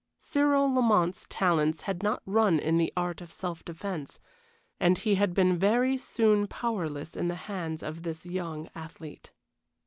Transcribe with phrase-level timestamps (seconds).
[0.17, 4.19] Cyril Lamont's talents had not run in the art of self defence,
[4.79, 9.31] and he had been very soon powerless in the hands of this young athlete.